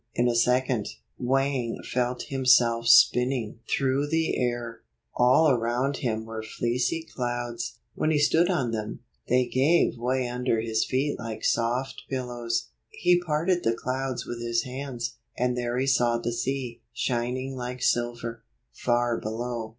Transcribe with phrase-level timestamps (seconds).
[0.15, 0.87] In a second,
[1.19, 4.81] Wang felt himself spinning 50 5 1 through the air.
[5.13, 7.75] All around him were fleecy clouds.
[7.93, 12.69] When he stood on them, they gave way under his feet like soft pillows.
[12.89, 17.83] He parted the clouds with his hands, and there he saw the sea, shining like
[17.83, 19.69] silver, far below.